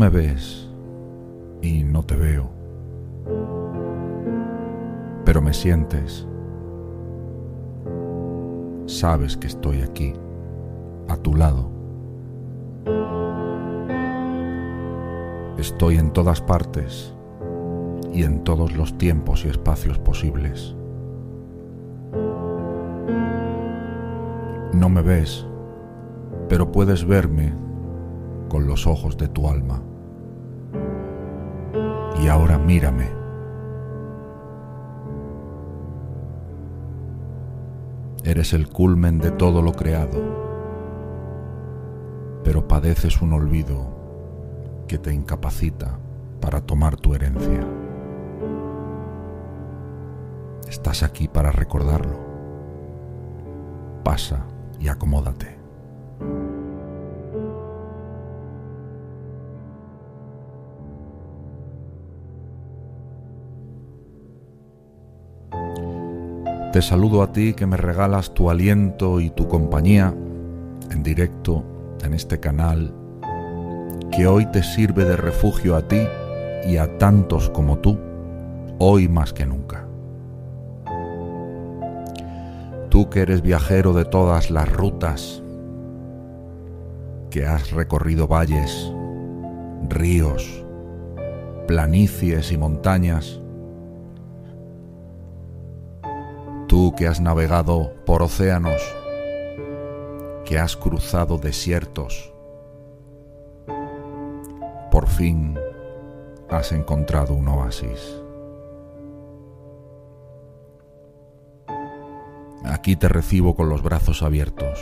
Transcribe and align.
Me 0.00 0.08
ves 0.08 0.66
y 1.60 1.84
no 1.84 2.02
te 2.02 2.16
veo, 2.16 2.48
pero 5.26 5.42
me 5.42 5.52
sientes. 5.52 6.26
Sabes 8.86 9.36
que 9.36 9.46
estoy 9.46 9.82
aquí, 9.82 10.14
a 11.06 11.18
tu 11.18 11.34
lado. 11.34 11.68
Estoy 15.58 15.98
en 15.98 16.14
todas 16.14 16.40
partes 16.40 17.14
y 18.10 18.22
en 18.22 18.42
todos 18.42 18.74
los 18.74 18.96
tiempos 18.96 19.44
y 19.44 19.48
espacios 19.48 19.98
posibles. 19.98 20.74
No 24.72 24.88
me 24.88 25.02
ves, 25.02 25.46
pero 26.48 26.72
puedes 26.72 27.04
verme 27.06 27.52
con 28.48 28.66
los 28.66 28.86
ojos 28.86 29.18
de 29.18 29.28
tu 29.28 29.46
alma. 29.46 29.82
Y 32.22 32.28
ahora 32.28 32.58
mírame. 32.58 33.08
Eres 38.24 38.52
el 38.52 38.68
culmen 38.68 39.18
de 39.18 39.30
todo 39.30 39.62
lo 39.62 39.72
creado, 39.72 40.20
pero 42.44 42.68
padeces 42.68 43.22
un 43.22 43.32
olvido 43.32 44.84
que 44.86 44.98
te 44.98 45.14
incapacita 45.14 45.98
para 46.40 46.60
tomar 46.60 46.96
tu 46.96 47.14
herencia. 47.14 47.66
Estás 50.68 51.02
aquí 51.02 51.26
para 51.26 51.50
recordarlo. 51.50 52.18
Pasa 54.04 54.44
y 54.78 54.88
acomódate. 54.88 55.58
Te 66.72 66.82
saludo 66.82 67.24
a 67.24 67.32
ti 67.32 67.54
que 67.54 67.66
me 67.66 67.76
regalas 67.76 68.32
tu 68.32 68.48
aliento 68.48 69.18
y 69.18 69.30
tu 69.30 69.48
compañía 69.48 70.14
en 70.92 71.02
directo 71.02 71.64
en 72.04 72.14
este 72.14 72.38
canal 72.38 72.94
que 74.12 74.28
hoy 74.28 74.46
te 74.46 74.62
sirve 74.62 75.04
de 75.04 75.16
refugio 75.16 75.74
a 75.74 75.88
ti 75.88 76.00
y 76.64 76.76
a 76.76 76.96
tantos 76.96 77.50
como 77.50 77.78
tú, 77.78 77.98
hoy 78.78 79.08
más 79.08 79.32
que 79.32 79.46
nunca. 79.46 79.84
Tú 82.88 83.10
que 83.10 83.22
eres 83.22 83.42
viajero 83.42 83.92
de 83.92 84.04
todas 84.04 84.52
las 84.52 84.70
rutas, 84.70 85.42
que 87.30 87.46
has 87.46 87.72
recorrido 87.72 88.28
valles, 88.28 88.92
ríos, 89.88 90.64
planicies 91.66 92.52
y 92.52 92.58
montañas, 92.58 93.39
Que 96.96 97.06
has 97.06 97.20
navegado 97.20 97.94
por 98.04 98.22
océanos, 98.22 98.82
que 100.44 100.58
has 100.58 100.76
cruzado 100.76 101.38
desiertos, 101.38 102.34
por 104.90 105.08
fin 105.08 105.58
has 106.50 106.72
encontrado 106.72 107.32
un 107.32 107.48
oasis. 107.48 108.20
Aquí 112.64 112.96
te 112.96 113.08
recibo 113.08 113.54
con 113.54 113.70
los 113.70 113.82
brazos 113.82 114.22
abiertos 114.22 114.78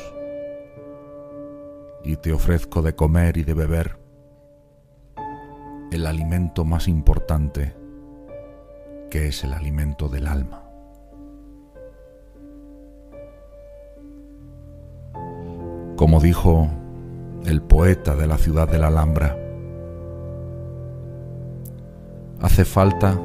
y 2.03 2.17
te 2.17 2.33
ofrezco 2.33 2.83
de 2.83 2.97
comer 2.97 3.37
y 3.37 3.45
de 3.45 3.55
beber 3.55 3.97
el 5.93 6.07
alimento 6.07 6.65
más 6.65 6.89
importante 6.89 7.77
que 9.11 9.29
es 9.29 9.45
el 9.45 9.53
alimento 9.53 10.09
del 10.09 10.27
alma. 10.27 10.68
Como 15.99 16.21
dijo 16.21 16.69
el 17.45 17.61
poeta 17.61 18.15
de 18.15 18.29
la 18.29 18.39
ciudad 18.39 18.69
de 18.69 18.79
la 18.79 18.87
Alhambra. 18.87 19.37
Hace 22.41 22.65
falta 22.65 23.21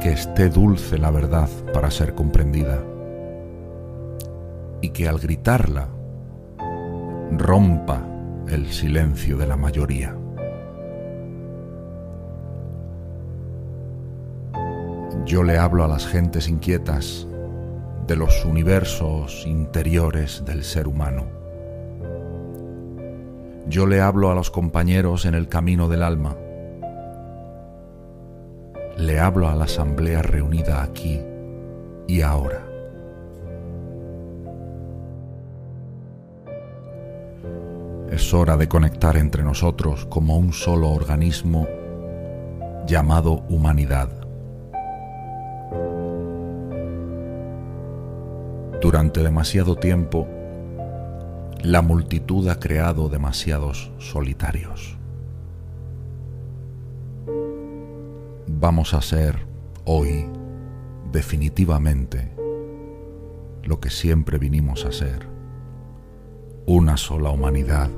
que 0.00 0.10
esté 0.12 0.48
dulce 0.48 0.96
la 0.96 1.10
verdad 1.10 1.50
para 1.74 1.90
ser 1.90 2.14
comprendida 2.14 2.82
y 4.80 4.88
que 4.88 5.08
al 5.08 5.18
gritarla 5.18 5.88
rompa 7.32 8.02
el 8.48 8.68
silencio 8.68 9.36
de 9.36 9.46
la 9.46 9.58
mayoría. 9.58 10.16
Yo 15.26 15.42
le 15.42 15.58
hablo 15.58 15.84
a 15.84 15.88
las 15.88 16.06
gentes 16.06 16.48
inquietas 16.48 17.28
de 18.06 18.16
los 18.16 18.42
universos 18.46 19.44
interiores 19.46 20.42
del 20.46 20.64
ser 20.64 20.88
humano 20.88 21.39
yo 23.68 23.86
le 23.86 24.00
hablo 24.00 24.30
a 24.30 24.34
los 24.34 24.50
compañeros 24.50 25.24
en 25.24 25.34
el 25.34 25.48
camino 25.48 25.88
del 25.88 26.02
alma. 26.02 26.36
Le 28.96 29.18
hablo 29.18 29.48
a 29.48 29.54
la 29.54 29.64
asamblea 29.64 30.22
reunida 30.22 30.82
aquí 30.82 31.20
y 32.06 32.22
ahora. 32.22 32.66
Es 38.10 38.34
hora 38.34 38.56
de 38.56 38.68
conectar 38.68 39.16
entre 39.16 39.44
nosotros 39.44 40.04
como 40.06 40.36
un 40.36 40.52
solo 40.52 40.90
organismo 40.90 41.68
llamado 42.86 43.44
humanidad. 43.48 44.10
Durante 48.80 49.22
demasiado 49.22 49.76
tiempo, 49.76 50.26
la 51.62 51.82
multitud 51.82 52.48
ha 52.48 52.58
creado 52.58 53.08
demasiados 53.08 53.92
solitarios. 53.98 54.96
Vamos 58.46 58.94
a 58.94 59.02
ser 59.02 59.46
hoy 59.84 60.26
definitivamente 61.12 62.34
lo 63.62 63.80
que 63.80 63.90
siempre 63.90 64.38
vinimos 64.38 64.84
a 64.84 64.92
ser. 64.92 65.26
Una 66.66 66.96
sola 66.96 67.30
humanidad, 67.30 67.90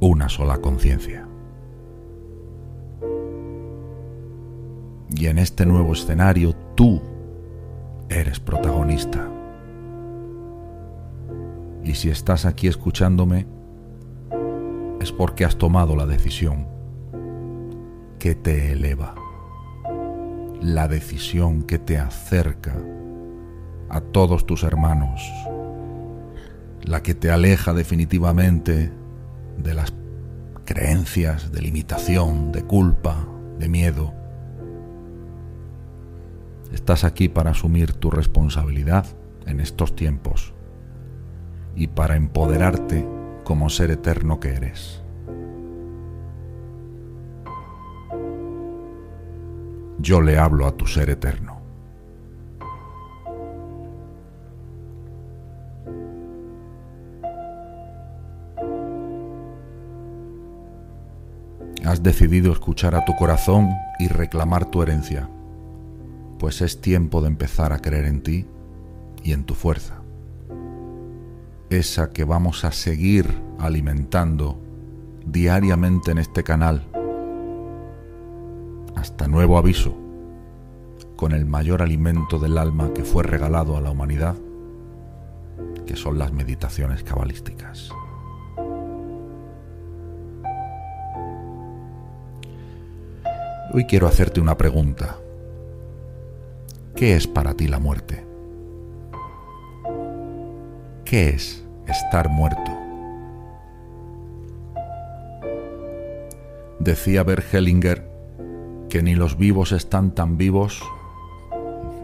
una 0.00 0.28
sola 0.28 0.58
conciencia. 0.58 1.26
Y 5.10 5.26
en 5.26 5.38
este 5.38 5.66
nuevo 5.66 5.92
escenario 5.92 6.54
tú 6.74 7.00
eres 8.08 8.40
protagonista. 8.40 9.37
Y 11.88 11.94
si 11.94 12.10
estás 12.10 12.44
aquí 12.44 12.68
escuchándome, 12.68 13.46
es 15.00 15.10
porque 15.10 15.46
has 15.46 15.56
tomado 15.56 15.96
la 15.96 16.04
decisión 16.04 16.68
que 18.18 18.34
te 18.34 18.72
eleva, 18.72 19.14
la 20.60 20.86
decisión 20.86 21.62
que 21.62 21.78
te 21.78 21.96
acerca 21.96 22.76
a 23.88 24.02
todos 24.02 24.44
tus 24.44 24.64
hermanos, 24.64 25.32
la 26.82 27.02
que 27.02 27.14
te 27.14 27.30
aleja 27.30 27.72
definitivamente 27.72 28.92
de 29.56 29.72
las 29.72 29.94
creencias 30.66 31.52
de 31.52 31.62
limitación, 31.62 32.52
de 32.52 32.64
culpa, 32.64 33.26
de 33.58 33.70
miedo. 33.70 34.12
Estás 36.70 37.04
aquí 37.04 37.30
para 37.30 37.52
asumir 37.52 37.94
tu 37.94 38.10
responsabilidad 38.10 39.06
en 39.46 39.60
estos 39.60 39.96
tiempos 39.96 40.52
y 41.78 41.86
para 41.86 42.16
empoderarte 42.16 43.06
como 43.44 43.70
ser 43.70 43.92
eterno 43.92 44.40
que 44.40 44.48
eres. 44.48 45.00
Yo 50.00 50.20
le 50.20 50.38
hablo 50.38 50.66
a 50.66 50.72
tu 50.72 50.88
ser 50.88 51.08
eterno. 51.08 51.56
Has 61.84 62.02
decidido 62.02 62.52
escuchar 62.52 62.96
a 62.96 63.04
tu 63.04 63.14
corazón 63.14 63.70
y 64.00 64.08
reclamar 64.08 64.66
tu 64.66 64.82
herencia, 64.82 65.30
pues 66.40 66.60
es 66.60 66.80
tiempo 66.80 67.20
de 67.20 67.28
empezar 67.28 67.72
a 67.72 67.78
creer 67.78 68.06
en 68.06 68.20
ti 68.20 68.46
y 69.22 69.32
en 69.32 69.44
tu 69.44 69.54
fuerza 69.54 69.97
esa 71.70 72.10
que 72.10 72.24
vamos 72.24 72.64
a 72.64 72.72
seguir 72.72 73.42
alimentando 73.58 74.58
diariamente 75.26 76.10
en 76.10 76.18
este 76.18 76.42
canal. 76.42 76.86
Hasta 78.94 79.28
nuevo 79.28 79.58
aviso, 79.58 79.94
con 81.16 81.32
el 81.32 81.46
mayor 81.46 81.82
alimento 81.82 82.38
del 82.38 82.58
alma 82.58 82.92
que 82.94 83.04
fue 83.04 83.22
regalado 83.22 83.76
a 83.76 83.80
la 83.80 83.90
humanidad, 83.90 84.36
que 85.86 85.96
son 85.96 86.18
las 86.18 86.32
meditaciones 86.32 87.02
cabalísticas. 87.02 87.90
Hoy 93.72 93.84
quiero 93.84 94.06
hacerte 94.06 94.40
una 94.40 94.56
pregunta. 94.56 95.18
¿Qué 96.96 97.14
es 97.14 97.26
para 97.26 97.54
ti 97.54 97.68
la 97.68 97.78
muerte? 97.78 98.27
¿Qué 101.08 101.30
es 101.30 101.64
estar 101.86 102.28
muerto? 102.28 102.70
Decía 106.80 107.22
Bert 107.22 107.46
Hellinger 107.54 108.06
que 108.90 109.02
ni 109.02 109.14
los 109.14 109.38
vivos 109.38 109.72
están 109.72 110.10
tan 110.10 110.36
vivos, 110.36 110.82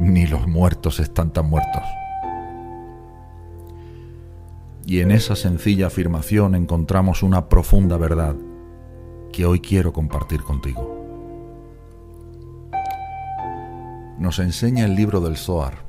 ni 0.01 0.27
los 0.27 0.49
muertos 0.49 1.01
están 1.01 1.35
tan 1.35 1.51
muertos. 1.51 1.83
Y 4.87 5.01
en 5.01 5.11
esa 5.11 5.37
sencilla 5.37 5.89
afirmación 5.89 6.55
encontramos 6.55 7.23
una 7.23 7.51
profunda 7.51 7.99
verdad 7.99 8.37
que 9.35 9.45
hoy 9.45 9.61
quiero 9.61 9.93
compartir 9.93 10.41
contigo. 10.41 11.05
Nos 14.19 14.39
enseña 14.39 14.87
el 14.87 14.95
libro 14.95 15.21
del 15.21 15.37
Zohar 15.37 15.84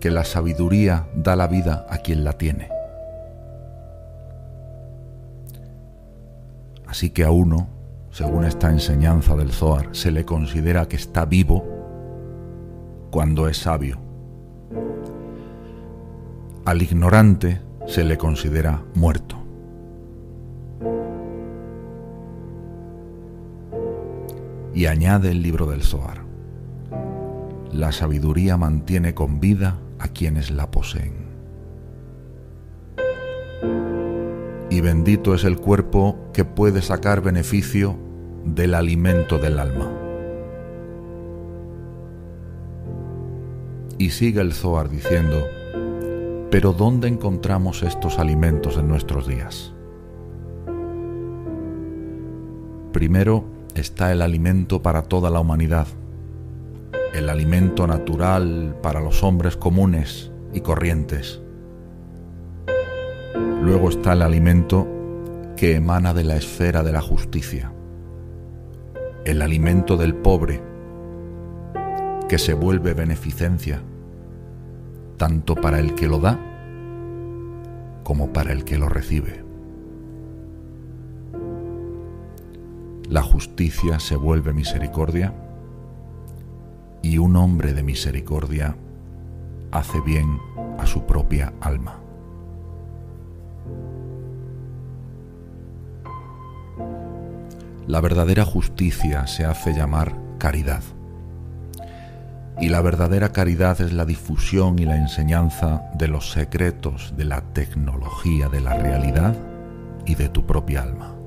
que 0.00 0.10
la 0.10 0.24
sabiduría 0.24 1.06
da 1.14 1.36
la 1.36 1.46
vida 1.46 1.86
a 1.88 1.98
quien 1.98 2.24
la 2.24 2.34
tiene. 2.34 2.68
Así 6.86 7.10
que 7.10 7.24
a 7.24 7.30
uno, 7.30 7.68
según 8.10 8.44
esta 8.44 8.70
enseñanza 8.70 9.36
del 9.36 9.52
Zohar, 9.52 9.88
se 9.92 10.10
le 10.10 10.24
considera 10.24 10.86
que 10.88 10.96
está 10.96 11.24
vivo 11.24 11.64
cuando 13.10 13.48
es 13.48 13.58
sabio. 13.58 13.98
Al 16.64 16.82
ignorante 16.82 17.60
se 17.86 18.04
le 18.04 18.16
considera 18.16 18.82
muerto. 18.94 19.36
Y 24.74 24.86
añade 24.86 25.30
el 25.30 25.42
libro 25.42 25.66
del 25.66 25.82
Zohar 25.82 26.28
la 27.72 27.92
sabiduría 27.92 28.56
mantiene 28.56 29.14
con 29.14 29.40
vida 29.40 29.78
a 29.98 30.08
quienes 30.08 30.50
la 30.50 30.70
poseen. 30.70 31.28
Y 34.70 34.80
bendito 34.80 35.34
es 35.34 35.44
el 35.44 35.56
cuerpo 35.56 36.16
que 36.32 36.44
puede 36.44 36.82
sacar 36.82 37.22
beneficio 37.22 37.96
del 38.44 38.74
alimento 38.74 39.38
del 39.38 39.58
alma. 39.58 39.90
Y 43.98 44.10
sigue 44.10 44.40
el 44.40 44.52
Zohar 44.52 44.88
diciendo, 44.88 45.46
pero 46.50 46.72
¿dónde 46.72 47.08
encontramos 47.08 47.82
estos 47.82 48.18
alimentos 48.18 48.76
en 48.76 48.88
nuestros 48.88 49.26
días? 49.26 49.72
Primero 52.92 53.44
está 53.74 54.12
el 54.12 54.22
alimento 54.22 54.82
para 54.82 55.02
toda 55.02 55.30
la 55.30 55.40
humanidad, 55.40 55.86
el 57.14 57.28
alimento 57.30 57.86
natural 57.86 58.76
para 58.82 59.00
los 59.00 59.22
hombres 59.22 59.56
comunes 59.56 60.30
y 60.52 60.60
corrientes. 60.60 61.40
Luego 63.62 63.88
está 63.88 64.12
el 64.12 64.22
alimento 64.22 64.86
que 65.56 65.74
emana 65.74 66.14
de 66.14 66.24
la 66.24 66.36
esfera 66.36 66.82
de 66.82 66.92
la 66.92 67.00
justicia, 67.00 67.72
el 69.24 69.42
alimento 69.42 69.96
del 69.96 70.14
pobre, 70.14 70.62
que 72.28 72.38
se 72.38 72.54
vuelve 72.54 72.94
beneficencia, 72.94 73.82
tanto 75.16 75.54
para 75.54 75.80
el 75.80 75.94
que 75.94 76.06
lo 76.06 76.20
da 76.20 76.38
como 78.04 78.32
para 78.32 78.52
el 78.52 78.64
que 78.64 78.78
lo 78.78 78.88
recibe. 78.88 79.44
La 83.08 83.22
justicia 83.22 83.98
se 83.98 84.16
vuelve 84.16 84.52
misericordia 84.52 85.34
y 87.02 87.18
un 87.18 87.36
hombre 87.36 87.74
de 87.74 87.82
misericordia 87.82 88.76
hace 89.70 90.00
bien 90.00 90.38
a 90.78 90.86
su 90.86 91.04
propia 91.04 91.52
alma. 91.60 92.00
La 97.86 98.00
verdadera 98.00 98.44
justicia 98.44 99.26
se 99.26 99.44
hace 99.44 99.72
llamar 99.72 100.14
caridad. 100.38 100.82
Y 102.60 102.68
la 102.68 102.80
verdadera 102.80 103.32
caridad 103.32 103.80
es 103.80 103.92
la 103.92 104.04
difusión 104.04 104.78
y 104.78 104.84
la 104.84 104.96
enseñanza 104.96 105.90
de 105.94 106.08
los 106.08 106.32
secretos 106.32 107.14
de 107.16 107.24
la 107.24 107.40
tecnología 107.40 108.48
de 108.48 108.60
la 108.60 108.74
realidad 108.74 109.36
y 110.04 110.16
de 110.16 110.28
tu 110.28 110.44
propia 110.44 110.82
alma 110.82 111.17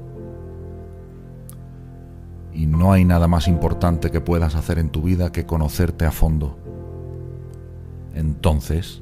y 2.53 2.65
no 2.65 2.91
hay 2.91 3.05
nada 3.05 3.27
más 3.27 3.47
importante 3.47 4.11
que 4.11 4.21
puedas 4.21 4.55
hacer 4.55 4.79
en 4.79 4.89
tu 4.89 5.01
vida 5.01 5.31
que 5.31 5.45
conocerte 5.45 6.05
a 6.05 6.11
fondo. 6.11 6.57
Entonces 8.13 9.01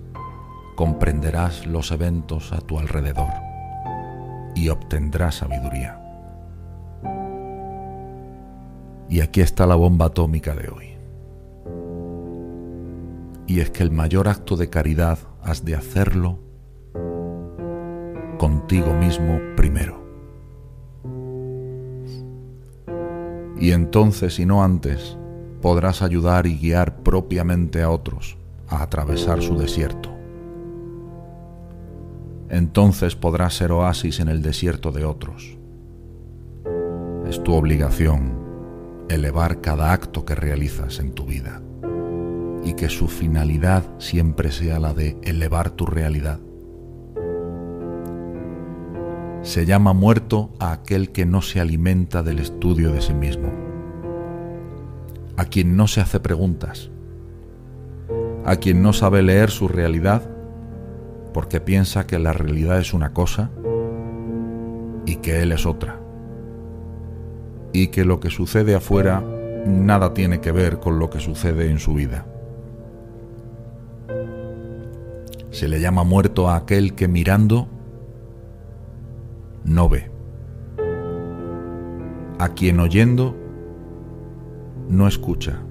comprenderás 0.75 1.65
los 1.65 1.91
eventos 1.91 2.53
a 2.53 2.61
tu 2.61 2.79
alrededor 2.79 3.31
y 4.55 4.69
obtendrás 4.69 5.35
sabiduría. 5.35 5.99
Y 9.09 9.21
aquí 9.21 9.41
está 9.41 9.65
la 9.65 9.75
bomba 9.75 10.05
atómica 10.05 10.55
de 10.55 10.69
hoy. 10.69 10.89
Y 13.47 13.61
es 13.61 13.71
que 13.71 13.81
el 13.81 13.89
mayor 13.89 14.27
acto 14.27 14.55
de 14.55 14.69
caridad 14.69 15.17
has 15.41 15.65
de 15.65 15.75
hacerlo 15.75 16.37
contigo 18.37 18.93
mismo 18.93 19.39
primero. 19.55 20.08
Y 23.59 23.71
entonces 23.71 24.39
y 24.39 24.45
no 24.45 24.63
antes 24.63 25.17
podrás 25.61 26.01
ayudar 26.01 26.47
y 26.47 26.57
guiar 26.57 27.03
propiamente 27.03 27.81
a 27.81 27.89
otros 27.89 28.37
a 28.69 28.83
atravesar 28.83 29.41
su 29.41 29.57
desierto. 29.57 30.09
Entonces 32.49 33.15
podrás 33.15 33.55
ser 33.55 33.71
oasis 33.71 34.19
en 34.19 34.29
el 34.29 34.41
desierto 34.41 34.91
de 34.91 35.05
otros. 35.05 35.57
Es 37.27 37.43
tu 37.43 37.53
obligación 37.53 38.39
elevar 39.09 39.61
cada 39.61 39.91
acto 39.91 40.25
que 40.25 40.35
realizas 40.35 40.99
en 40.99 41.13
tu 41.13 41.25
vida 41.25 41.61
y 42.63 42.73
que 42.73 42.89
su 42.89 43.07
finalidad 43.07 43.83
siempre 43.99 44.51
sea 44.51 44.79
la 44.79 44.93
de 44.93 45.17
elevar 45.23 45.71
tu 45.71 45.85
realidad. 45.85 46.39
Se 49.41 49.65
llama 49.65 49.93
muerto 49.93 50.51
a 50.59 50.73
aquel 50.73 51.11
que 51.11 51.25
no 51.25 51.41
se 51.41 51.61
alimenta 51.61 52.23
del 52.23 52.39
estudio 52.39 52.91
de 52.91 53.01
sí 53.01 53.13
mismo, 53.13 53.49
a 55.37 55.45
quien 55.45 55.77
no 55.77 55.87
se 55.87 56.01
hace 56.01 56.19
preguntas, 56.19 56.89
a 58.45 58.57
quien 58.57 58.83
no 58.83 58.91
sabe 58.91 59.21
leer 59.21 59.49
su 59.49 59.69
realidad 59.69 60.29
porque 61.33 61.61
piensa 61.61 62.05
que 62.05 62.19
la 62.19 62.33
realidad 62.33 62.79
es 62.79 62.93
una 62.93 63.13
cosa 63.13 63.49
y 65.05 65.15
que 65.17 65.41
él 65.41 65.53
es 65.53 65.65
otra, 65.65 65.99
y 67.71 67.87
que 67.87 68.03
lo 68.03 68.19
que 68.19 68.29
sucede 68.29 68.75
afuera 68.75 69.23
nada 69.65 70.13
tiene 70.13 70.41
que 70.41 70.51
ver 70.51 70.79
con 70.79 70.99
lo 70.99 71.09
que 71.09 71.21
sucede 71.21 71.69
en 71.69 71.79
su 71.79 71.93
vida. 71.93 72.25
Se 75.51 75.69
le 75.69 75.79
llama 75.79 76.03
muerto 76.03 76.49
a 76.49 76.57
aquel 76.57 76.93
que 76.93 77.07
mirando 77.07 77.78
no 79.63 79.89
ve, 79.89 80.09
a 82.39 82.49
quien 82.49 82.79
oyendo 82.79 83.35
no 84.87 85.07
escucha, 85.07 85.61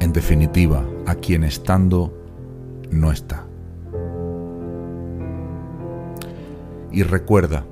en 0.00 0.12
definitiva, 0.12 0.84
a 1.06 1.14
quien 1.14 1.44
estando 1.44 2.12
no 2.90 3.10
está. 3.10 3.46
Y 6.90 7.02
recuerda 7.02 7.64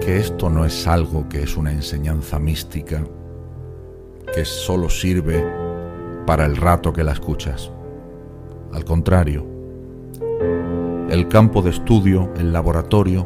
que 0.00 0.18
esto 0.18 0.50
no 0.50 0.64
es 0.64 0.86
algo 0.86 1.28
que 1.28 1.42
es 1.42 1.56
una 1.56 1.72
enseñanza 1.72 2.38
mística 2.38 3.04
que 4.34 4.44
solo 4.44 4.88
sirve 4.88 5.44
para 6.26 6.46
el 6.46 6.56
rato 6.56 6.92
que 6.92 7.04
la 7.04 7.12
escuchas. 7.12 7.70
Al 8.72 8.84
contrario, 8.84 9.53
el 11.14 11.28
campo 11.28 11.62
de 11.62 11.70
estudio, 11.70 12.32
el 12.36 12.52
laboratorio, 12.52 13.24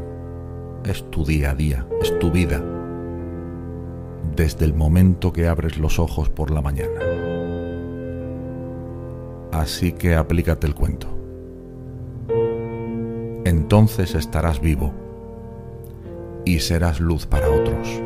es 0.84 1.10
tu 1.10 1.24
día 1.24 1.52
a 1.52 1.54
día, 1.54 1.86
es 2.02 2.18
tu 2.18 2.30
vida, 2.30 2.62
desde 4.36 4.66
el 4.66 4.74
momento 4.74 5.32
que 5.32 5.48
abres 5.48 5.78
los 5.78 5.98
ojos 5.98 6.28
por 6.28 6.50
la 6.50 6.60
mañana. 6.60 7.00
Así 9.52 9.92
que 9.92 10.16
aplícate 10.16 10.66
el 10.66 10.74
cuento. 10.74 11.08
Entonces 13.46 14.14
estarás 14.14 14.60
vivo 14.60 14.92
y 16.44 16.58
serás 16.58 17.00
luz 17.00 17.24
para 17.24 17.48
otros. 17.48 18.02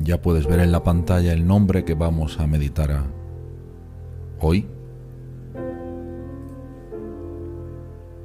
Ya 0.00 0.20
puedes 0.20 0.46
ver 0.46 0.60
en 0.60 0.72
la 0.72 0.82
pantalla 0.82 1.32
el 1.32 1.46
nombre 1.46 1.84
que 1.84 1.94
vamos 1.94 2.40
a 2.40 2.46
meditar 2.46 3.04
hoy. 4.40 4.66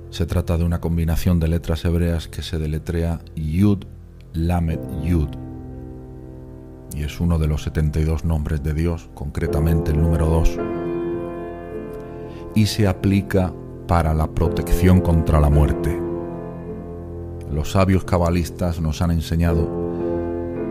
Se 0.10 0.26
trata 0.26 0.58
de 0.58 0.64
una 0.64 0.80
combinación 0.80 1.40
de 1.40 1.50
letras 1.50 1.84
hebreas 1.86 2.28
que 2.28 2.42
se 2.42 2.58
deletrea 2.58 3.20
Yud 3.36 3.84
Lamed 4.34 4.80
Yud. 5.04 5.30
Y 6.96 7.04
es 7.04 7.20
uno 7.20 7.38
de 7.38 7.48
los 7.48 7.64
72 7.64 8.24
nombres 8.24 8.64
de 8.64 8.74
Dios, 8.74 9.10
concretamente 9.14 9.92
el 9.92 10.02
número 10.02 10.28
2. 10.28 10.58
Y 12.56 12.66
se 12.66 12.88
aplica 12.88 13.54
para 13.88 14.14
la 14.14 14.28
protección 14.28 15.02
contra 15.02 15.40
la 15.40 15.50
muerte. 15.50 16.02
Los 17.52 17.72
sabios 17.72 18.04
cabalistas 18.04 18.82
nos 18.82 19.02
han 19.02 19.12
enseñado 19.12 19.87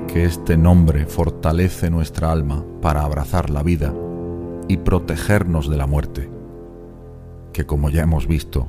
que 0.06 0.24
este 0.24 0.56
nombre 0.56 1.06
fortalece 1.06 1.90
nuestra 1.90 2.32
alma 2.32 2.64
para 2.80 3.02
abrazar 3.02 3.50
la 3.50 3.62
vida 3.62 3.92
y 4.68 4.78
protegernos 4.78 5.68
de 5.68 5.76
la 5.76 5.86
muerte, 5.86 6.30
que 7.52 7.66
como 7.66 7.90
ya 7.90 8.02
hemos 8.02 8.26
visto, 8.26 8.68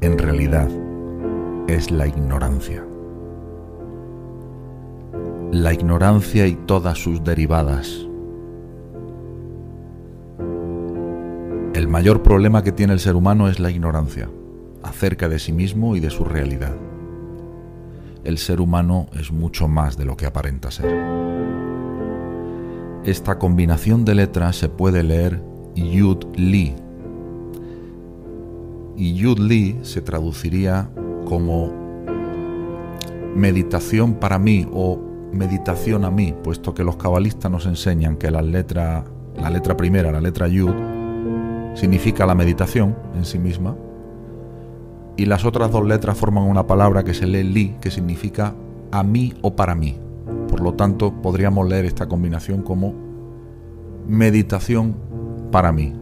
en 0.00 0.18
realidad 0.18 0.68
es 1.68 1.90
la 1.90 2.06
ignorancia. 2.06 2.84
La 5.50 5.72
ignorancia 5.72 6.46
y 6.46 6.54
todas 6.54 6.98
sus 6.98 7.22
derivadas. 7.22 8.06
El 11.74 11.88
mayor 11.88 12.22
problema 12.22 12.62
que 12.62 12.72
tiene 12.72 12.92
el 12.92 13.00
ser 13.00 13.16
humano 13.16 13.48
es 13.48 13.60
la 13.60 13.70
ignorancia 13.70 14.28
acerca 14.82 15.28
de 15.28 15.38
sí 15.38 15.52
mismo 15.52 15.96
y 15.96 16.00
de 16.00 16.10
su 16.10 16.24
realidad. 16.24 16.74
El 18.24 18.38
ser 18.38 18.60
humano 18.60 19.06
es 19.18 19.32
mucho 19.32 19.68
más 19.68 19.96
de 19.96 20.04
lo 20.04 20.16
que 20.16 20.26
aparenta 20.26 20.70
ser. 20.70 20.94
Esta 23.04 23.38
combinación 23.38 24.04
de 24.04 24.14
letras 24.14 24.56
se 24.56 24.68
puede 24.68 25.02
leer 25.02 25.42
Yud 25.74 26.24
Li 26.36 26.74
y 28.96 29.14
Yud 29.14 29.38
Li 29.38 29.78
se 29.82 30.00
traduciría 30.00 30.88
como 31.24 31.72
meditación 33.34 34.14
para 34.14 34.38
mí 34.38 34.66
o 34.72 35.00
meditación 35.32 36.04
a 36.04 36.10
mí, 36.10 36.34
puesto 36.44 36.74
que 36.74 36.84
los 36.84 36.96
cabalistas 36.96 37.50
nos 37.50 37.66
enseñan 37.66 38.16
que 38.16 38.30
la 38.30 38.42
letra, 38.42 39.04
la 39.36 39.50
letra 39.50 39.76
primera, 39.76 40.12
la 40.12 40.20
letra 40.20 40.46
Yud, 40.46 40.74
significa 41.74 42.26
la 42.26 42.34
meditación 42.34 42.94
en 43.14 43.24
sí 43.24 43.38
misma, 43.38 43.74
y 45.16 45.26
las 45.26 45.44
otras 45.44 45.70
dos 45.70 45.86
letras 45.86 46.16
forman 46.16 46.44
una 46.44 46.66
palabra 46.66 47.04
que 47.04 47.14
se 47.14 47.26
lee 47.26 47.42
Li, 47.42 47.76
que 47.80 47.90
significa 47.90 48.54
a 48.90 49.02
mí 49.02 49.34
o 49.42 49.54
para 49.54 49.74
mí. 49.74 49.98
Por 50.48 50.60
lo 50.60 50.74
tanto, 50.74 51.12
podríamos 51.22 51.68
leer 51.68 51.84
esta 51.84 52.08
combinación 52.08 52.62
como 52.62 52.94
meditación 54.06 54.94
para 55.50 55.72
mí. 55.72 55.94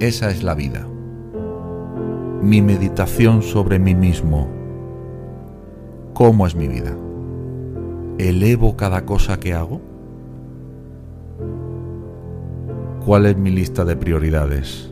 Esa 0.00 0.30
es 0.30 0.42
la 0.42 0.54
vida. 0.54 0.86
Mi 2.42 2.60
meditación 2.60 3.42
sobre 3.42 3.78
mí 3.78 3.94
mismo. 3.94 4.48
¿Cómo 6.12 6.46
es 6.46 6.56
mi 6.56 6.66
vida? 6.66 6.96
¿Elevo 8.18 8.76
cada 8.76 9.04
cosa 9.06 9.38
que 9.38 9.54
hago? 9.54 9.80
¿Cuál 13.06 13.26
es 13.26 13.36
mi 13.36 13.50
lista 13.50 13.84
de 13.84 13.96
prioridades? 13.96 14.91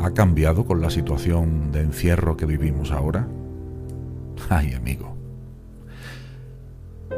¿Ha 0.00 0.12
cambiado 0.12 0.64
con 0.64 0.80
la 0.80 0.90
situación 0.90 1.72
de 1.72 1.80
encierro 1.80 2.36
que 2.36 2.46
vivimos 2.46 2.90
ahora? 2.90 3.28
Ay, 4.48 4.72
amigo. 4.72 5.14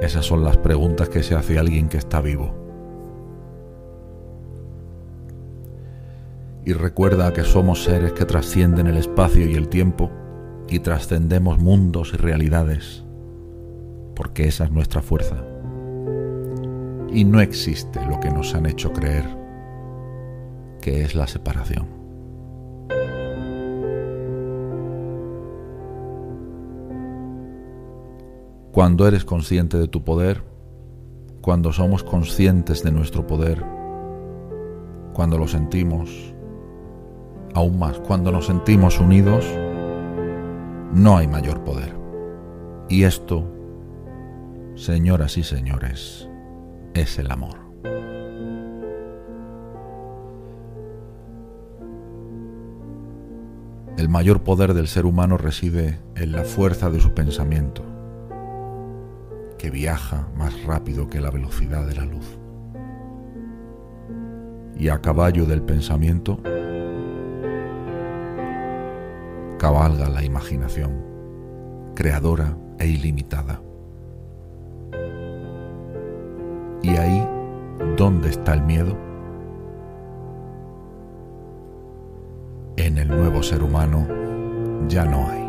Esas 0.01 0.27
son 0.27 0.43
las 0.43 0.57
preguntas 0.57 1.09
que 1.09 1.23
se 1.23 1.35
hace 1.35 1.59
alguien 1.59 1.89
que 1.89 1.99
está 1.99 2.21
vivo. 2.21 2.63
y 6.65 6.73
recuerda 6.75 7.33
que 7.33 7.43
somos 7.43 7.85
seres 7.85 8.13
que 8.13 8.25
trascienden 8.25 8.87
el 8.87 8.97
espacio 8.97 9.49
y 9.49 9.55
el 9.55 9.69
tiempo 9.69 10.11
y 10.69 10.79
trascendemos 10.79 11.59
mundos 11.59 12.13
y 12.15 12.17
realidades, 12.17 13.05
porque 14.15 14.47
esa 14.47 14.65
es 14.65 14.71
nuestra 14.71 15.03
fuerza. 15.03 15.37
Y 17.13 17.25
no 17.25 17.41
existe 17.41 18.01
lo 18.07 18.21
que 18.21 18.31
nos 18.31 18.55
han 18.55 18.67
hecho 18.67 18.93
creer, 18.93 19.25
que 20.81 21.03
es 21.03 21.15
la 21.15 21.27
separación. 21.27 22.02
Cuando 28.73 29.07
eres 29.07 29.27
consciente 29.27 29.77
de 29.77 29.87
tu 29.87 30.03
poder, 30.03 30.43
cuando 31.43 31.75
somos 31.75 32.03
conscientes 32.03 32.83
de 32.83 32.91
nuestro 32.91 33.27
poder, 33.27 33.63
cuando 35.13 35.37
lo 35.37 35.47
sentimos, 35.47 36.35
aún 37.53 37.79
más 37.79 37.99
cuando 37.99 38.33
nos 38.33 38.47
sentimos 38.47 38.99
unidos, 38.99 39.45
no 40.95 41.19
hay 41.19 41.27
mayor 41.27 41.63
poder. 41.65 41.95
Y 42.89 43.03
esto, 43.03 43.45
señoras 44.75 45.37
y 45.37 45.43
señores, 45.43 46.31
es 46.95 47.19
el 47.19 47.31
amor. 47.31 47.59
El 53.99 54.09
mayor 54.09 54.43
poder 54.43 54.73
del 54.73 54.89
ser 54.89 55.05
humano 55.05 55.37
reside 55.37 55.99
en 56.17 56.33
la 56.33 56.45
fuerza 56.45 56.89
de 56.89 57.01
su 57.01 57.13
pensamiento, 57.13 57.92
que 59.63 59.71
viaja 59.71 60.27
más 60.37 60.65
rápido 60.65 61.09
que 61.09 61.21
la 61.21 61.31
velocidad 61.31 61.87
de 61.87 61.95
la 61.95 62.05
luz. 62.05 62.37
Y 64.77 64.89
a 64.89 65.01
caballo 65.01 65.47
del 65.47 65.63
pensamiento, 65.63 66.41
cabalga 69.61 70.09
la 70.09 70.25
imaginación, 70.25 71.05
creadora 71.95 72.57
e 72.81 72.89
ilimitada. 72.89 73.63
¿Y 76.83 76.97
ahí 76.97 77.25
dónde 77.97 78.31
está 78.31 78.55
el 78.55 78.63
miedo? 78.63 78.99
En 82.77 82.99
el 82.99 83.07
nuevo 83.07 83.45
ser 83.45 83.63
humano 83.63 84.09
ya 84.89 85.05
no 85.05 85.31
hay. 85.31 85.42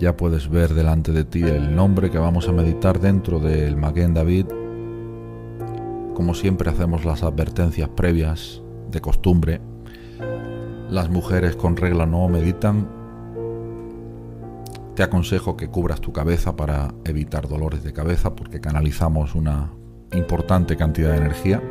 Ya 0.00 0.16
puedes 0.16 0.48
ver 0.48 0.72
delante 0.72 1.12
de 1.12 1.24
ti 1.24 1.42
el 1.42 1.76
nombre 1.76 2.10
que 2.10 2.16
vamos 2.16 2.48
a 2.48 2.52
meditar 2.52 3.00
dentro 3.00 3.38
del 3.38 3.76
Maguen 3.76 4.14
David. 4.14 4.46
Como 6.14 6.34
siempre 6.34 6.70
hacemos 6.70 7.04
las 7.04 7.22
advertencias 7.22 7.90
previas 7.90 8.62
de 8.90 9.00
costumbre. 9.02 9.60
Las 10.88 11.10
mujeres 11.10 11.54
con 11.54 11.76
regla 11.76 12.06
no 12.06 12.26
meditan. 12.28 12.88
Te 14.96 15.02
aconsejo 15.02 15.54
que 15.58 15.68
cubras 15.68 16.00
tu 16.00 16.12
cabeza 16.12 16.56
para 16.56 16.94
evitar 17.04 17.46
dolores 17.46 17.84
de 17.84 17.92
cabeza 17.92 18.34
porque 18.34 18.60
canalizamos 18.60 19.34
una 19.34 19.70
importante 20.12 20.78
cantidad 20.78 21.10
de 21.10 21.18
energía. 21.18 21.62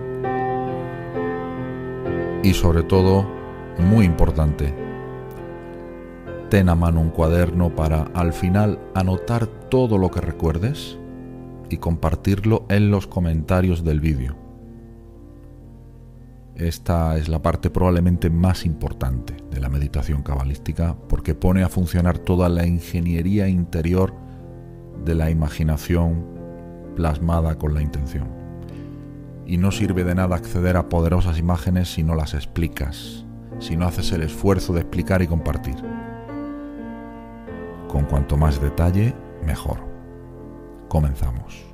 Y 2.44 2.54
sobre 2.54 2.84
todo, 2.84 3.26
muy 3.80 4.06
importante, 4.06 4.89
ten 6.50 6.68
a 6.68 6.76
mano 6.76 7.00
un 7.00 7.12
cuaderno 7.12 7.76
para 7.76 8.04
al 8.16 8.34
final 8.34 8.80
anotar 8.96 9.46
todo 9.46 10.00
lo 10.00 10.10
que 10.10 10.20
recuerdes 10.20 10.98
y 11.70 11.78
compartirlo 11.78 12.66
en 12.70 12.90
los 12.90 13.06
comentarios 13.06 13.84
del 13.84 14.00
vídeo. 14.00 14.36
Esta 16.56 17.18
es 17.18 17.30
la 17.30 17.42
parte 17.42 17.70
probablemente 17.70 18.32
más 18.32 18.66
importante 18.66 19.38
de 19.52 19.60
la 19.60 19.70
meditación 19.70 20.24
cabalística 20.24 20.96
porque 21.08 21.36
pone 21.36 21.64
a 21.64 21.70
funcionar 21.70 22.18
toda 22.18 22.50
la 22.50 22.66
ingeniería 22.66 23.48
interior 23.48 24.14
de 25.06 25.16
la 25.16 25.30
imaginación 25.30 26.26
plasmada 26.96 27.60
con 27.60 27.76
la 27.76 27.82
intención. 27.82 28.28
Y 29.46 29.58
no 29.58 29.72
sirve 29.72 30.04
de 30.04 30.16
nada 30.16 30.36
acceder 30.36 30.78
a 30.78 30.90
poderosas 30.90 31.38
imágenes 31.38 31.94
si 31.94 32.04
no 32.04 32.16
las 32.16 32.34
explicas, 32.34 33.26
si 33.60 33.78
no 33.78 33.86
haces 33.86 34.12
el 34.12 34.24
esfuerzo 34.24 34.74
de 34.74 34.82
explicar 34.82 35.22
y 35.22 35.28
compartir. 35.28 35.76
Con 37.90 38.06
cuanto 38.06 38.38
más 38.38 38.62
detalle, 38.62 39.16
mejor. 39.44 39.80
Comenzamos. 40.88 41.66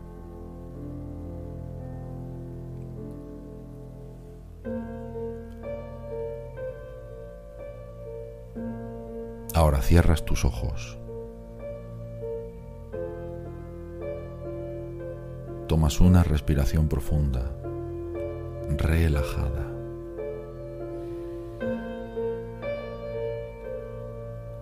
Ahora 9.53 9.81
cierras 9.81 10.23
tus 10.23 10.45
ojos. 10.45 10.97
Tomas 15.67 15.99
una 15.99 16.23
respiración 16.23 16.87
profunda, 16.87 17.51
relajada. 18.77 19.67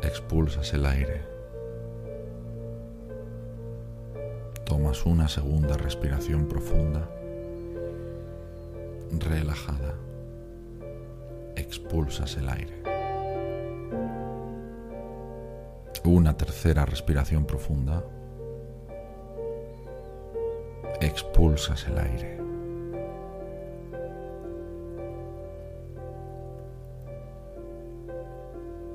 Expulsas 0.01 0.73
el 0.73 0.87
aire. 0.87 1.32
Una 5.05 5.27
segunda 5.27 5.75
respiración 5.75 6.47
profunda, 6.47 7.09
relajada. 9.19 9.95
Expulsas 11.55 12.37
el 12.37 12.47
aire. 12.47 12.83
Una 16.05 16.37
tercera 16.37 16.85
respiración 16.85 17.45
profunda. 17.45 18.05
Expulsas 21.01 21.85
el 21.87 21.97
aire. 21.97 22.37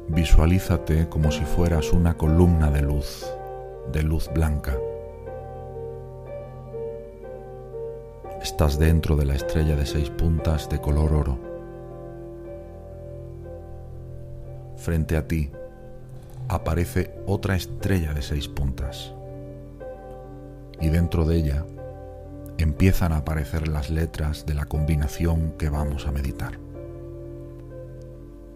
Visualízate 0.08 1.08
como 1.08 1.32
si 1.32 1.44
fueras 1.44 1.92
una 1.92 2.16
columna 2.16 2.70
de 2.70 2.82
luz, 2.82 3.26
de 3.92 4.02
luz 4.04 4.30
blanca. 4.32 4.78
Estás 8.58 8.80
dentro 8.80 9.14
de 9.14 9.24
la 9.24 9.36
estrella 9.36 9.76
de 9.76 9.86
seis 9.86 10.10
puntas 10.10 10.68
de 10.68 10.80
color 10.80 11.14
oro. 11.14 11.38
Frente 14.76 15.16
a 15.16 15.28
ti 15.28 15.52
aparece 16.48 17.14
otra 17.28 17.54
estrella 17.54 18.12
de 18.14 18.20
seis 18.20 18.48
puntas. 18.48 19.14
Y 20.80 20.88
dentro 20.88 21.24
de 21.24 21.36
ella 21.36 21.66
empiezan 22.56 23.12
a 23.12 23.18
aparecer 23.18 23.68
las 23.68 23.90
letras 23.90 24.44
de 24.44 24.54
la 24.54 24.64
combinación 24.64 25.52
que 25.52 25.70
vamos 25.70 26.08
a 26.08 26.10
meditar. 26.10 26.58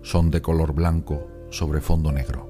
Son 0.03 0.33
de 0.33 0.43
color 0.43 0.73
blanco 0.73 1.29
sobre 1.51 1.81
fondo 1.81 2.11
negro. 2.11 2.49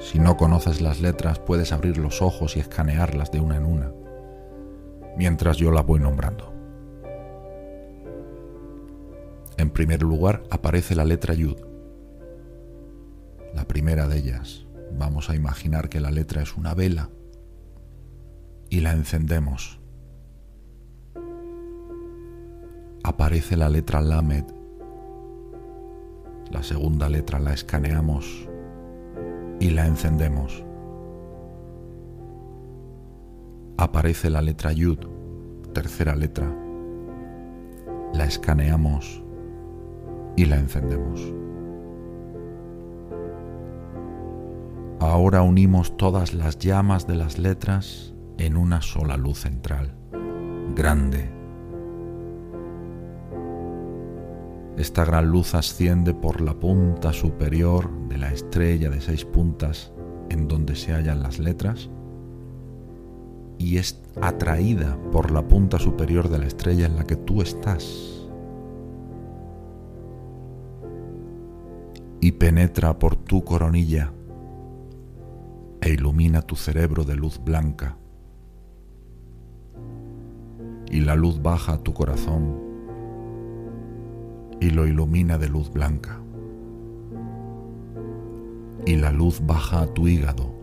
Si 0.00 0.18
no 0.18 0.38
conoces 0.38 0.80
las 0.80 1.02
letras 1.02 1.38
puedes 1.38 1.70
abrir 1.70 1.98
los 1.98 2.22
ojos 2.22 2.56
y 2.56 2.60
escanearlas 2.60 3.30
de 3.30 3.40
una 3.40 3.58
en 3.58 3.66
una, 3.66 3.92
mientras 5.16 5.56
yo 5.56 5.70
las 5.70 5.86
voy 5.86 6.00
nombrando. 6.00 6.52
En 9.56 9.70
primer 9.70 10.02
lugar 10.02 10.42
aparece 10.50 10.94
la 10.94 11.04
letra 11.04 11.34
Yud, 11.34 11.56
la 13.54 13.64
primera 13.66 14.08
de 14.08 14.18
ellas. 14.18 14.66
Vamos 14.98 15.30
a 15.30 15.36
imaginar 15.36 15.88
que 15.88 16.00
la 16.00 16.10
letra 16.10 16.42
es 16.42 16.56
una 16.56 16.74
vela 16.74 17.10
y 18.70 18.80
la 18.80 18.92
encendemos. 18.92 19.78
Aparece 23.04 23.56
la 23.56 23.68
letra 23.68 24.00
Lamed. 24.00 24.44
La 26.50 26.62
segunda 26.62 27.08
letra 27.08 27.38
la 27.38 27.52
escaneamos 27.52 28.48
y 29.60 29.70
la 29.70 29.86
encendemos. 29.86 30.64
Aparece 33.82 34.30
la 34.30 34.40
letra 34.42 34.70
Yud, 34.70 35.00
tercera 35.74 36.14
letra. 36.14 36.46
La 38.14 38.26
escaneamos 38.26 39.24
y 40.36 40.44
la 40.44 40.58
encendemos. 40.58 41.20
Ahora 45.00 45.42
unimos 45.42 45.96
todas 45.96 46.32
las 46.32 46.60
llamas 46.60 47.08
de 47.08 47.16
las 47.16 47.40
letras 47.40 48.14
en 48.38 48.56
una 48.56 48.82
sola 48.82 49.16
luz 49.16 49.40
central, 49.40 49.96
grande. 50.76 51.28
Esta 54.76 55.04
gran 55.04 55.26
luz 55.26 55.56
asciende 55.56 56.14
por 56.14 56.40
la 56.40 56.54
punta 56.54 57.12
superior 57.12 57.90
de 58.06 58.18
la 58.18 58.32
estrella 58.32 58.90
de 58.90 59.00
seis 59.00 59.24
puntas 59.24 59.92
en 60.30 60.46
donde 60.46 60.76
se 60.76 60.92
hallan 60.92 61.20
las 61.20 61.40
letras 61.40 61.90
y 63.62 63.78
es 63.78 63.96
atraída 64.20 64.98
por 65.12 65.30
la 65.30 65.46
punta 65.46 65.78
superior 65.78 66.28
de 66.28 66.38
la 66.38 66.46
estrella 66.46 66.84
en 66.84 66.96
la 66.96 67.04
que 67.04 67.14
tú 67.14 67.42
estás 67.42 68.28
y 72.20 72.32
penetra 72.32 72.98
por 72.98 73.14
tu 73.14 73.44
coronilla 73.44 74.12
e 75.80 75.90
ilumina 75.92 76.42
tu 76.42 76.56
cerebro 76.56 77.04
de 77.04 77.14
luz 77.14 77.40
blanca. 77.42 77.96
Y 80.90 81.00
la 81.00 81.14
luz 81.14 81.40
baja 81.40 81.74
a 81.74 81.78
tu 81.78 81.94
corazón 81.94 82.60
y 84.60 84.70
lo 84.70 84.86
ilumina 84.86 85.38
de 85.38 85.48
luz 85.48 85.72
blanca. 85.72 86.20
Y 88.86 88.96
la 88.96 89.12
luz 89.12 89.40
baja 89.46 89.82
a 89.82 89.86
tu 89.86 90.08
hígado 90.08 90.61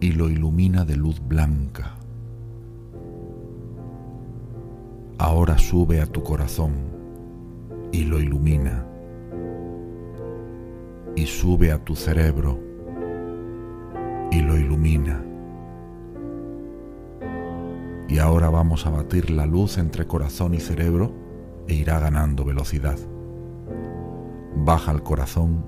y 0.00 0.12
lo 0.12 0.28
ilumina 0.28 0.84
de 0.84 0.96
luz 0.96 1.20
blanca. 1.26 1.94
Ahora 5.18 5.58
sube 5.58 6.00
a 6.00 6.06
tu 6.06 6.22
corazón 6.22 6.72
y 7.92 8.04
lo 8.04 8.20
ilumina. 8.20 8.84
Y 11.16 11.26
sube 11.26 11.70
a 11.70 11.78
tu 11.84 11.94
cerebro 11.94 12.58
y 14.30 14.40
lo 14.40 14.56
ilumina. 14.56 15.22
Y 18.08 18.18
ahora 18.18 18.50
vamos 18.50 18.86
a 18.86 18.90
batir 18.90 19.30
la 19.30 19.46
luz 19.46 19.78
entre 19.78 20.06
corazón 20.06 20.54
y 20.54 20.60
cerebro 20.60 21.12
e 21.68 21.74
irá 21.74 22.00
ganando 22.00 22.44
velocidad. 22.44 22.98
Baja 24.56 24.90
al 24.90 25.02
corazón, 25.02 25.64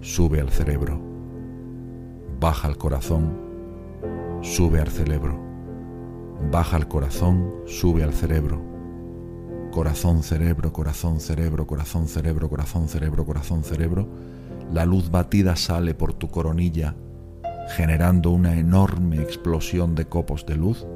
sube 0.00 0.40
al 0.40 0.50
cerebro. 0.50 1.07
Baja 2.40 2.68
al 2.68 2.76
corazón, 2.76 3.36
sube 4.42 4.80
al 4.80 4.88
cerebro. 4.88 5.38
Baja 6.52 6.76
al 6.76 6.86
corazón, 6.86 7.52
sube 7.66 8.04
al 8.04 8.12
cerebro. 8.12 8.62
Corazón, 9.72 10.22
cerebro, 10.22 10.72
corazón, 10.72 11.20
cerebro, 11.20 11.66
corazón, 11.66 12.06
cerebro, 12.06 12.48
corazón, 12.48 12.88
cerebro, 12.88 13.26
corazón, 13.26 13.64
cerebro. 13.64 14.08
La 14.72 14.84
luz 14.84 15.10
batida 15.10 15.56
sale 15.56 15.94
por 15.94 16.12
tu 16.12 16.28
coronilla 16.28 16.94
generando 17.70 18.30
una 18.30 18.56
enorme 18.56 19.16
explosión 19.20 19.94
de 19.94 20.06
copos 20.06 20.46
de 20.46 20.56
luz 20.56 20.86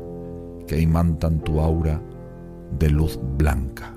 que 0.67 0.81
imantan 0.81 1.41
tu 1.41 1.61
aura 1.61 2.01
de 2.79 2.89
luz 2.89 3.19
blanca. 3.37 3.95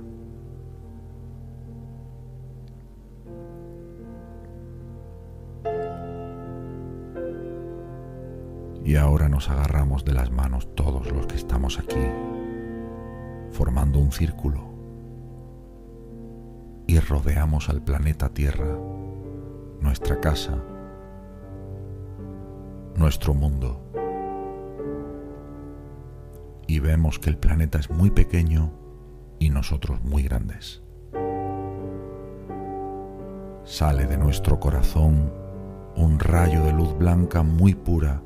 Y 8.85 8.95
ahora 8.95 9.27
nos 9.27 9.49
agarramos 9.49 10.05
de 10.05 10.13
las 10.13 10.31
manos 10.31 10.73
todos 10.75 11.11
los 11.11 11.27
que 11.27 11.35
estamos 11.35 11.79
aquí, 11.79 12.07
formando 13.51 13.99
un 13.99 14.13
círculo, 14.13 14.73
y 16.87 16.99
rodeamos 16.99 17.67
al 17.67 17.81
planeta 17.81 18.29
Tierra, 18.29 18.77
nuestra 19.81 20.21
casa, 20.21 20.63
nuestro 22.95 23.33
mundo 23.33 23.85
y 26.67 26.79
vemos 26.79 27.19
que 27.19 27.29
el 27.29 27.37
planeta 27.37 27.79
es 27.79 27.89
muy 27.89 28.09
pequeño 28.09 28.71
y 29.39 29.49
nosotros 29.49 30.03
muy 30.03 30.23
grandes. 30.23 30.81
Sale 33.63 34.05
de 34.05 34.17
nuestro 34.17 34.59
corazón 34.59 35.31
un 35.95 36.19
rayo 36.19 36.63
de 36.63 36.73
luz 36.73 36.97
blanca 36.97 37.43
muy 37.43 37.73
pura 37.73 38.21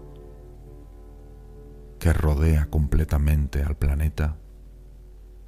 que 2.00 2.14
rodea 2.14 2.68
completamente 2.68 3.62
al 3.62 3.76
planeta 3.76 4.38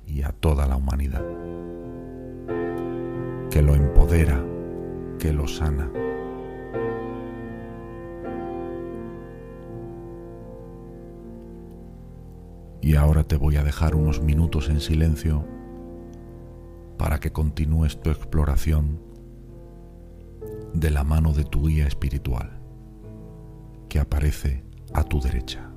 y 0.06 0.24
a 0.24 0.34
toda 0.34 0.68
la 0.68 0.76
humanidad, 0.76 1.24
que 3.50 3.62
lo 3.62 3.74
empodera, 3.74 4.44
que 5.18 5.32
lo 5.32 5.48
sana. 5.48 5.90
Y 12.82 12.96
ahora 12.96 13.24
te 13.24 13.38
voy 13.38 13.56
a 13.56 13.64
dejar 13.64 13.96
unos 13.96 14.22
minutos 14.22 14.68
en 14.68 14.82
silencio 14.82 15.46
para 16.98 17.20
que 17.22 17.32
continúes 17.32 18.02
tu 18.02 18.10
exploración 18.10 19.00
de 20.74 20.92
la 20.92 21.06
mano 21.06 21.32
de 21.32 21.46
tu 21.46 21.68
guía 21.68 21.88
espiritual 21.88 22.60
que 23.88 24.00
aparece 24.00 24.66
a 24.94 25.04
tu 25.04 25.22
derecha. 25.22 25.71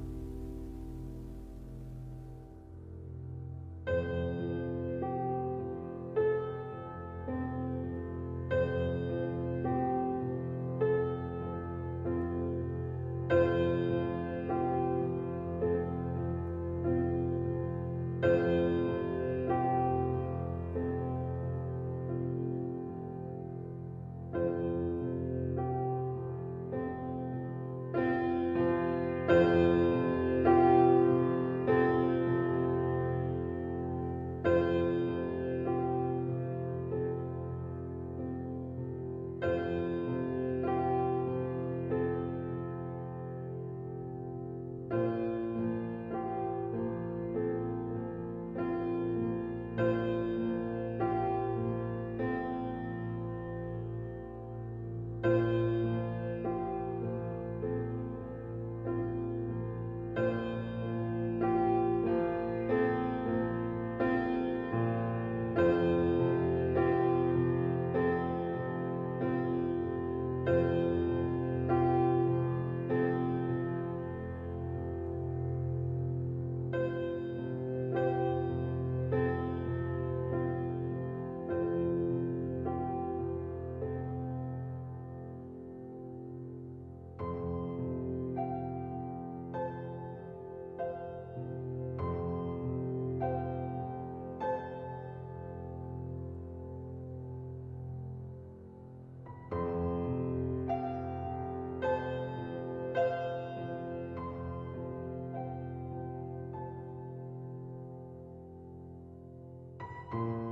Ahora 110.14 110.43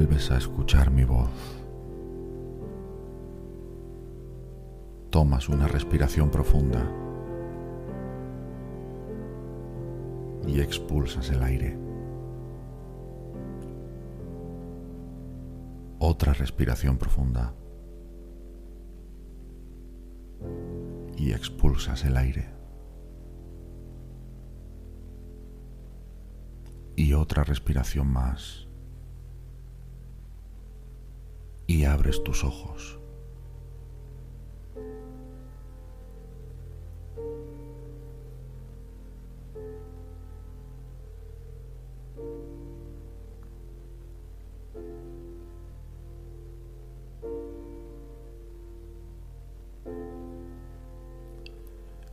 vuelves 0.00 0.30
a 0.30 0.38
escuchar 0.38 0.90
mi 0.90 1.04
voz. 1.04 1.28
Tomas 5.10 5.50
una 5.50 5.68
respiración 5.68 6.30
profunda 6.30 6.90
y 10.46 10.58
expulsas 10.58 11.28
el 11.28 11.42
aire. 11.42 11.76
Otra 15.98 16.32
respiración 16.32 16.96
profunda 16.96 17.52
y 21.18 21.32
expulsas 21.32 22.06
el 22.06 22.16
aire. 22.16 22.48
Y 26.96 27.12
otra 27.12 27.44
respiración 27.44 28.10
más. 28.10 28.69
Y 31.70 31.84
abres 31.84 32.20
tus 32.24 32.42
ojos. 32.42 32.98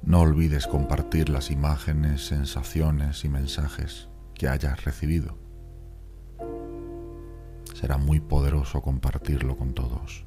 No 0.04 0.22
olvides 0.22 0.68
compartir 0.68 1.30
las 1.30 1.50
imágenes, 1.50 2.28
sensaciones 2.28 3.26
y 3.26 3.30
mensajes 3.30 4.08
que 4.36 4.48
hayas 4.48 4.86
recibido 4.86 5.47
será 7.78 8.00
muy 8.00 8.20
poderoso 8.20 8.82
compartirlo 8.82 9.56
con 9.56 9.76
todos. 9.76 10.26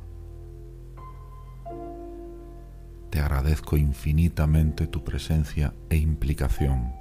Te 3.11 3.19
agradezco 3.19 3.77
infinitamente 3.77 4.87
tu 4.87 5.03
presencia 5.03 5.75
e 5.89 5.97
implicación 5.97 6.93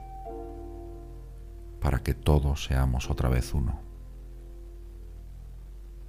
para 1.80 2.00
que 2.00 2.16
todos 2.16 2.64
seamos 2.64 3.12
otra 3.12 3.30
vez 3.30 3.54
uno. 3.54 3.80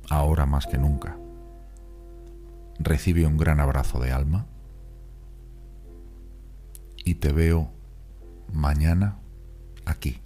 Ahora 0.08 0.46
más 0.46 0.66
que 0.66 0.78
nunca, 0.78 1.18
recibe 2.78 3.26
un 3.26 3.36
gran 3.36 3.60
abrazo 3.60 4.00
de 4.00 4.10
alma 4.10 4.46
y 7.04 7.16
te 7.16 7.30
veo 7.30 7.70
mañana 8.50 9.18
aquí. 9.84 10.22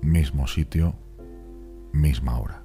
Mismo 0.00 0.46
sitio 0.46 0.94
misma 1.92 2.36
hora. 2.38 2.59